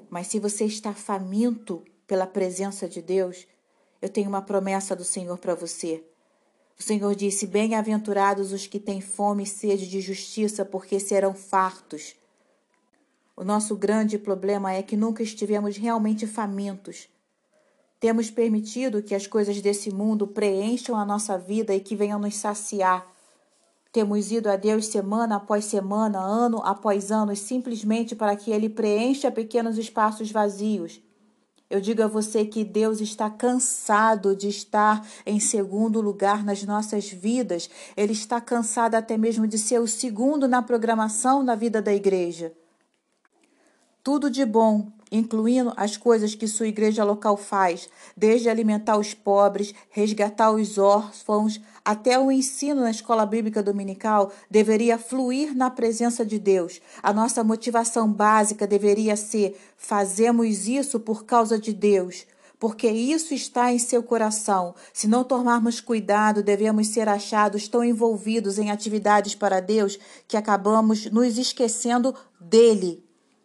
Mas 0.09 0.29
se 0.29 0.41
você 0.41 0.65
está 0.65 0.95
faminto 0.95 1.85
pela 2.07 2.27
presença 2.27 2.89
de 2.89 3.03
Deus, 3.03 3.47
eu 4.01 4.09
tenho 4.09 4.31
uma 4.31 4.41
promessa 4.41 4.97
do 4.97 5.05
Senhor 5.05 5.37
para 5.37 5.55
você. 5.55 6.03
O 6.79 6.83
Senhor 6.83 7.15
disse: 7.15 7.47
Bem-aventurados 7.47 8.53
os 8.53 8.67
que 8.67 8.81
têm 8.81 9.01
fome 9.01 9.45
e 9.45 9.47
sede 9.47 9.89
de 9.89 10.01
justiça, 10.01 10.65
porque 10.65 10.99
serão 10.99 11.35
fartos. 11.35 12.17
O 13.37 13.45
nosso 13.45 13.77
grande 13.77 14.19
problema 14.19 14.73
é 14.73 14.83
que 14.83 14.97
nunca 14.97 15.23
estivemos 15.23 15.77
realmente 15.77 16.27
famintos. 16.27 17.09
Temos 17.99 18.31
permitido 18.31 19.03
que 19.03 19.15
as 19.15 19.27
coisas 19.27 19.61
desse 19.61 19.91
mundo 19.91 20.27
preencham 20.27 20.97
a 20.97 21.05
nossa 21.05 21.39
vida 21.39 21.75
e 21.75 21.81
que 21.81 21.97
venham 21.97 22.19
nos 22.19 22.37
saciar. 22.37 23.11
Temos 23.91 24.31
ido 24.31 24.51
a 24.51 24.57
Deus 24.57 24.87
semana 24.87 25.37
após 25.37 25.65
semana, 25.65 26.19
ano 26.19 26.59
após 26.65 27.11
ano, 27.11 27.35
simplesmente 27.35 28.15
para 28.15 28.37
que 28.37 28.51
Ele 28.51 28.69
preencha 28.69 29.31
pequenos 29.31 29.79
espaços 29.79 30.31
vazios. 30.31 31.01
Eu 31.75 31.81
digo 31.81 32.05
a 32.05 32.07
você 32.07 32.45
que 32.45 32.63
Deus 32.63 33.01
está 33.01 33.29
cansado 33.29 34.37
de 34.37 34.47
estar 34.47 35.05
em 35.27 35.41
segundo 35.41 36.01
lugar 36.01 36.45
nas 36.45 36.63
nossas 36.63 37.09
vidas. 37.09 37.69
Ele 37.97 38.13
está 38.13 38.41
cansado 38.41 38.95
até 38.95 39.19
mesmo 39.19 39.45
de 39.45 39.59
ser 39.59 39.81
o 39.81 39.89
segundo 39.89 40.47
na 40.47 40.63
programação 40.63 41.43
na 41.43 41.57
vida 41.57 41.83
da 41.83 41.93
igreja. 41.93 42.53
Tudo 44.05 44.31
de 44.31 44.45
bom 44.45 44.87
incluindo 45.15 45.73
as 45.77 45.97
coisas 45.97 46.35
que 46.35 46.49
sua 46.49 46.67
igreja 46.67 47.05
local 47.05 47.37
faz, 47.37 47.89
desde 48.17 48.49
alimentar 48.49 48.99
os 48.99 49.15
pobres, 49.15 49.73
resgatar 49.91 50.51
os 50.51 50.77
órfãos, 50.77 51.61
até 51.85 52.19
o 52.19 52.33
ensino 52.33 52.81
na 52.81 52.91
escola 52.91 53.25
bíblica 53.25 53.63
dominical, 53.63 54.33
deveria 54.51 54.99
fluir 54.99 55.55
na 55.55 55.71
presença 55.71 56.25
de 56.25 56.39
Deus. 56.39 56.81
A 57.03 57.13
nossa 57.13 57.45
motivação 57.45 58.13
básica 58.13 58.67
deveria 58.67 59.15
ser: 59.17 59.57
fazemos 59.77 60.67
isso 60.67 60.99
por 60.99 61.25
causa 61.25 61.59
de 61.59 61.73
Deus 61.73 62.27
porque 62.57 62.89
isso 62.89 63.35
está 63.35 63.71
em 63.71 63.79
seu 63.79 64.03
coração. 64.03 64.75
Se 64.91 65.07
não 65.07 65.23
tomarmos 65.23 65.83
cuidado, 65.83 66.43
devemos 66.43 66.87
ser 66.87 67.11
achados 67.11 67.69
tão 67.69 67.85
envolvidos 67.85 68.59
em 68.59 68.71
atividades 68.71 69.35
para 69.35 69.61
Deus 69.61 69.99
que 70.27 70.35
acabamos 70.35 71.05
nos 71.11 71.37
esquecendo 71.37 72.15
dele, 72.41 73.04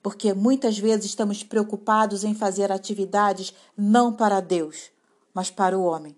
porque 0.09 0.33
muitas 0.33 0.79
vezes 0.79 1.05
estamos 1.05 1.43
preocupados 1.43 2.23
em 2.23 2.33
fazer 2.33 2.71
atividades 2.71 3.53
não 3.77 4.11
para 4.11 4.39
Deus, 4.39 4.89
mas 5.31 5.51
para 5.51 5.77
o 5.77 5.83
homem. 5.83 6.15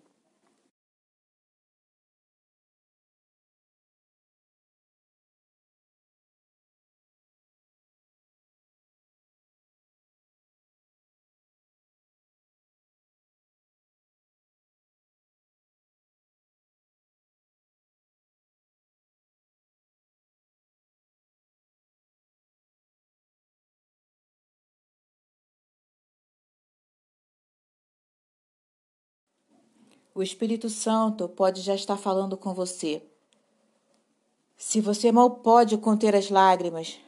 O 30.13 30.21
Espírito 30.21 30.69
Santo 30.69 31.29
pode 31.29 31.61
já 31.61 31.73
estar 31.73 31.95
falando 31.95 32.35
com 32.35 32.53
você. 32.53 33.01
Se 34.57 34.81
você 34.81 35.09
mal 35.09 35.29
pode 35.29 35.77
conter 35.77 36.13
as 36.13 36.29
lágrimas, 36.29 36.99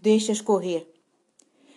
deixe-as 0.00 0.40
correr. 0.40 0.90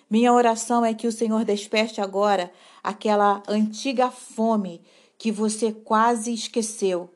Minha 0.10 0.32
oração 0.32 0.86
é 0.86 0.94
que 0.94 1.06
o 1.06 1.12
Senhor 1.12 1.44
desperte 1.44 2.00
agora 2.00 2.50
aquela 2.82 3.44
antiga 3.46 4.10
fome 4.10 4.82
que 5.18 5.34
você 5.34 5.74
quase 5.74 6.34
esqueceu. 6.34 7.14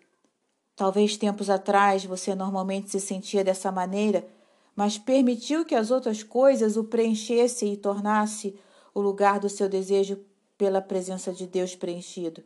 Talvez 0.75 1.15
tempos 1.15 1.49
atrás 1.49 2.03
você 2.03 2.35
normalmente 2.35 2.91
se 2.91 2.99
sentia 2.99 3.45
dessa 3.45 3.71
maneira, 3.71 4.27
mas 4.75 4.97
permitiu 4.97 5.63
que 5.63 5.73
as 5.73 5.89
outras 5.89 6.21
coisas 6.21 6.75
o 6.75 6.83
preenchessem 6.83 7.71
e 7.71 7.77
tornasse 7.77 8.59
o 8.93 8.99
lugar 8.99 9.39
do 9.39 9.47
seu 9.47 9.69
desejo 9.69 10.19
pela 10.57 10.81
presença 10.81 11.31
de 11.31 11.47
Deus 11.47 11.75
preenchido. 11.75 12.43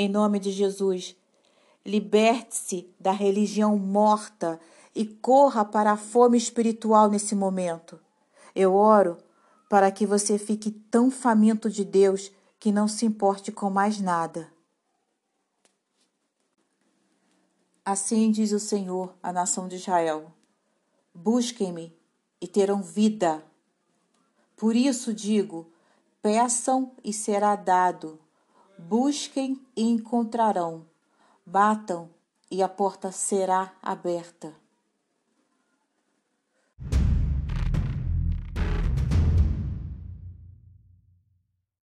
Em 0.00 0.08
nome 0.08 0.38
de 0.38 0.52
Jesus, 0.52 1.16
liberte-se 1.84 2.88
da 3.00 3.10
religião 3.10 3.76
morta 3.76 4.60
e 4.94 5.04
corra 5.04 5.64
para 5.64 5.90
a 5.90 5.96
fome 5.96 6.38
espiritual 6.38 7.10
nesse 7.10 7.34
momento. 7.34 7.98
Eu 8.54 8.76
oro 8.76 9.18
para 9.68 9.90
que 9.90 10.06
você 10.06 10.38
fique 10.38 10.70
tão 10.70 11.10
faminto 11.10 11.68
de 11.68 11.84
Deus 11.84 12.30
que 12.60 12.70
não 12.70 12.86
se 12.86 13.06
importe 13.06 13.50
com 13.50 13.70
mais 13.70 14.00
nada. 14.00 14.52
Assim 17.84 18.30
diz 18.30 18.52
o 18.52 18.60
Senhor 18.60 19.16
à 19.20 19.32
nação 19.32 19.66
de 19.66 19.74
Israel: 19.74 20.30
Busquem-me 21.12 21.92
e 22.40 22.46
terão 22.46 22.80
vida. 22.80 23.44
Por 24.56 24.76
isso 24.76 25.12
digo: 25.12 25.72
peçam 26.22 26.92
e 27.02 27.12
será 27.12 27.56
dado 27.56 28.20
Busquem 28.78 29.60
e 29.76 29.82
encontrarão. 29.82 30.86
Batam 31.44 32.08
e 32.50 32.62
a 32.62 32.68
porta 32.68 33.10
será 33.10 33.72
aberta. 33.82 34.54